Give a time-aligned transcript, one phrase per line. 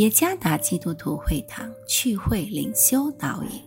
[0.00, 3.60] 耶加达基督徒会堂聚会领袖导引，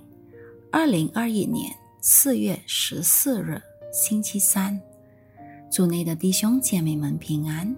[0.72, 1.72] 二零二一年
[2.02, 3.62] 四月十四日
[3.92, 4.82] 星期三，
[5.72, 7.76] 主内的弟兄姐妹们平安。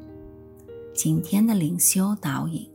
[0.94, 2.66] 今天的领袖导引，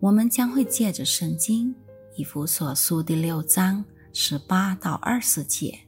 [0.00, 1.74] 我们将会借着圣经
[2.14, 5.78] 以弗所书第六章十八到二十节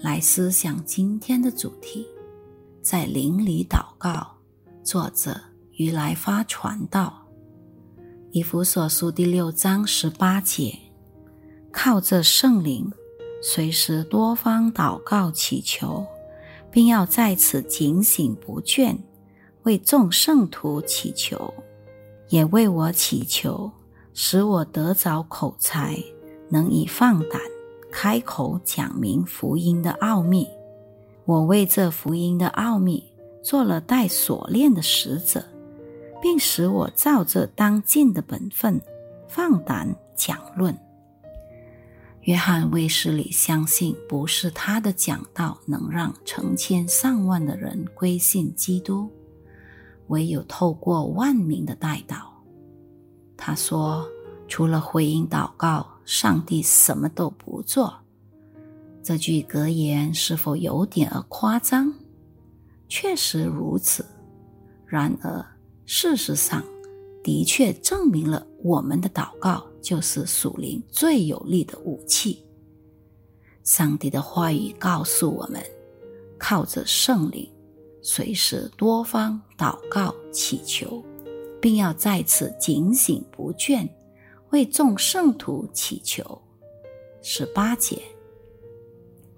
[0.00, 2.06] 来思想今天的主题，
[2.82, 4.36] 在灵里祷告。
[4.84, 5.40] 作者
[5.78, 7.16] 于来发传道。
[8.32, 10.78] 以弗所书第六章十八节，
[11.72, 12.88] 靠着圣灵，
[13.42, 16.06] 随时多方祷告祈求，
[16.70, 18.96] 并要在此警醒不倦，
[19.64, 21.52] 为众圣徒祈求，
[22.28, 23.68] 也为我祈求，
[24.14, 25.98] 使我得着口才，
[26.48, 27.40] 能以放胆
[27.90, 30.46] 开口讲明福音的奥秘。
[31.24, 33.02] 我为这福音的奥秘
[33.42, 35.44] 做了带锁链的使者。
[36.20, 38.80] 并使我照着当尽的本分，
[39.26, 40.76] 放胆讲论。
[42.22, 49.10] 约翰卫士里相信，不是他的讲道能让成千上万的人归信基督，
[50.08, 52.16] 唯有透过万民的代祷。
[53.36, 54.06] 他说
[54.46, 57.94] ：“除了回应祷告，上帝什么都不做。”
[59.02, 61.90] 这句格言是否有点儿夸张？
[62.86, 64.04] 确实如此。
[64.86, 65.42] 然而。
[65.92, 66.64] 事实上，
[67.20, 72.46] 的确证明了我们的祷告就是属灵最有力的武器。
[73.64, 75.60] 上帝的话语告诉我们，
[76.38, 77.50] 靠着圣灵，
[78.00, 81.04] 随时多方祷告祈求，
[81.60, 83.84] 并要在此警醒不倦，
[84.50, 86.40] 为众圣徒祈求。
[87.20, 88.00] 十八节，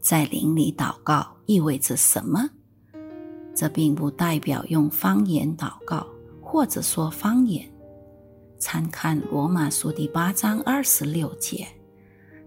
[0.02, 2.46] 在灵里祷告意味着什么？
[3.54, 6.06] 这并不代表用方言祷告。
[6.52, 7.66] 或者说方言，
[8.58, 11.66] 参看罗马书第八章二十六节，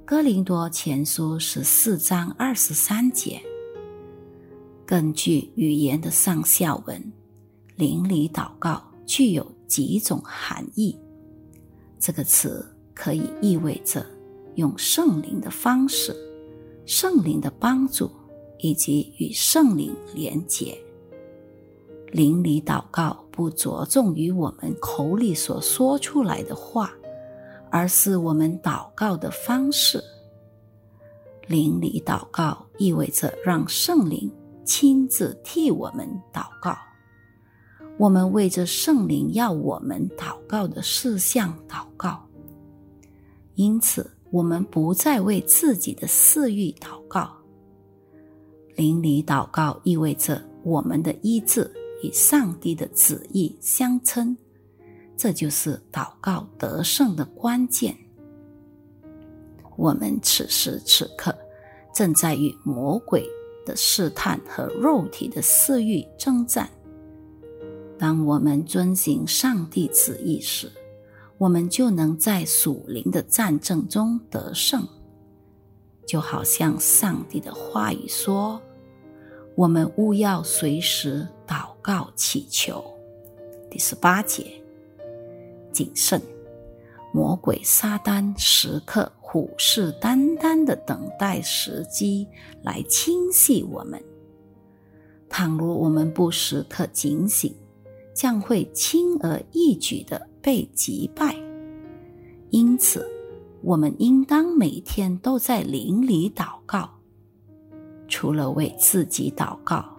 [0.06, 3.42] 哥林多前书十四章二十三节。
[4.86, 7.12] 根据语言的上下文，
[7.78, 10.96] 邻里祷告具有几种含义。
[12.00, 14.06] 这个词可以意味着
[14.54, 16.16] 用圣灵的方式、
[16.86, 18.12] 圣灵的帮助
[18.60, 20.78] 以及与圣灵连结。
[22.12, 23.25] 邻里祷告。
[23.36, 26.92] 不着重于我们口里所说出来的话，
[27.70, 30.02] 而是我们祷告的方式。
[31.48, 34.32] 灵里祷告意味着让圣灵
[34.64, 36.76] 亲自替我们祷告，
[37.98, 42.26] 我们为着圣灵要我们祷告的事项祷告。
[43.54, 47.32] 因此，我们不再为自己的私欲祷告。
[48.76, 51.72] 灵里祷告意味着我们的医治。
[52.02, 54.36] 与上帝的旨意相称，
[55.18, 57.96] 这就是祷告得胜的关键。
[59.76, 61.36] 我们此时此刻
[61.94, 63.28] 正在与魔鬼
[63.66, 66.70] 的试探和肉体的私欲征战。
[67.98, 70.72] 当我们遵行上帝旨意时，
[71.38, 74.88] 我们就能在属灵的战争中得胜。
[76.06, 78.62] 就好像上帝的话语说。
[79.58, 82.84] 我们务要随时祷告祈求。
[83.70, 84.60] 第十八节，
[85.72, 86.20] 谨慎，
[87.14, 92.28] 魔鬼撒旦时刻虎视眈眈的等待时机
[92.64, 94.04] 来侵袭我们。
[95.30, 97.54] 倘若我们不时刻警醒，
[98.16, 101.36] 将会轻而易举的被击败。
[102.50, 103.08] 因此，
[103.62, 106.90] 我们应当每天都在灵里祷告。
[108.08, 109.95] 除了为自己祷告，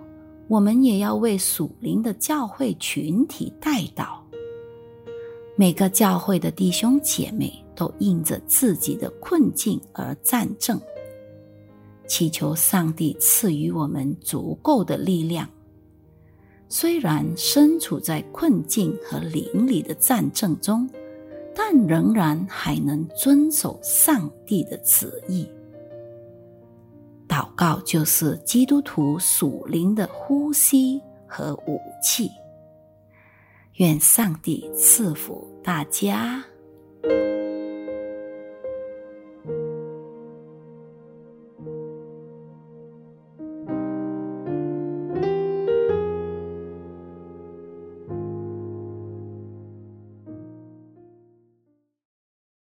[0.48, 4.18] 我们也要为属灵的教会群体代祷。
[5.56, 10.80] 每个教会的弟兄姐妹都因着自己的困境而战争，
[12.06, 15.48] 祈求上帝赐予我们足够的力量。
[16.68, 20.88] 虽然身处在困境和邻里的战争中，
[21.54, 25.48] 但仍然还能遵守上帝的旨意。
[27.84, 32.30] 就是基督徒属灵的呼吸和武器。
[33.74, 36.42] 愿上帝赐福大家。